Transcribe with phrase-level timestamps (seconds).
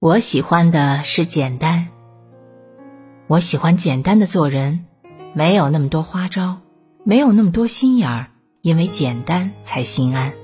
[0.00, 1.88] 我喜欢的是简单。
[3.26, 4.84] 我喜欢简单的做人，
[5.32, 6.58] 没有那么多花招，
[7.04, 8.26] 没有那么多心眼儿，
[8.60, 10.34] 因为简单才心安。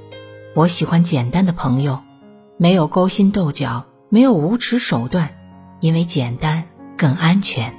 [0.55, 2.01] 我喜欢简单的朋友，
[2.57, 5.31] 没有勾心斗角，没有无耻手段，
[5.81, 6.65] 因为简单
[6.97, 7.75] 更安全。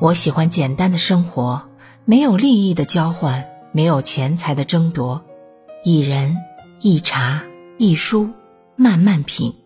[0.00, 1.68] 我喜欢简单的生活，
[2.04, 5.24] 没有利益的交换，没有钱财的争夺，
[5.82, 6.36] 一人
[6.80, 7.42] 一茶
[7.76, 8.30] 一书，
[8.76, 9.56] 慢慢品。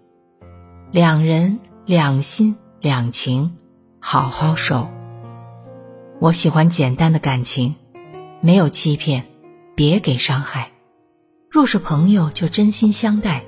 [0.93, 3.56] 两人两心两情，
[4.01, 4.91] 好好守。
[6.19, 7.77] 我喜欢简单的感情，
[8.41, 9.27] 没有欺骗，
[9.77, 10.73] 别给伤害。
[11.48, 13.42] 若是朋友，就真心相待；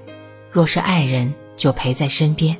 [0.52, 2.58] 若是爱人，就陪在身边。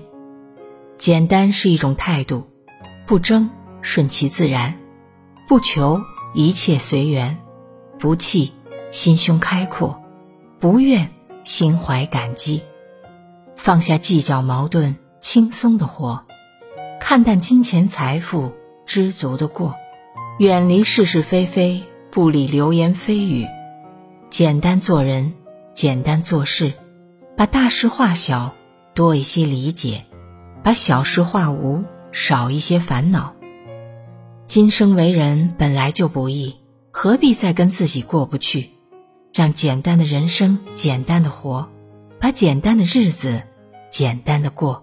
[0.99, 2.49] 简单是一种态度，
[3.07, 3.51] 不争，
[3.83, 4.73] 顺其自然；
[5.47, 6.01] 不求，
[6.35, 7.37] 一切随缘；
[8.01, 8.51] 不气，
[8.91, 9.97] 心胸开阔；
[10.59, 11.09] 不怨，
[11.45, 12.63] 心怀感激。
[13.57, 16.25] 放下计较矛盾，轻松的活；
[17.01, 18.53] 看淡金钱财富，
[18.87, 19.75] 知足的过；
[20.39, 23.47] 远离是是非非，不理流言蜚语。
[24.31, 25.35] 简单做人，
[25.75, 26.73] 简单做事，
[27.37, 28.53] 把大事化小，
[28.95, 30.05] 多一些理解；
[30.63, 33.35] 把小事化无，少一些烦恼。
[34.47, 36.57] 今生为人本来就不易，
[36.91, 38.71] 何必再跟自己过不去？
[39.33, 41.71] 让简单的人生简单的活，
[42.23, 43.43] 把简单的日子。
[43.91, 44.81] 简单的过。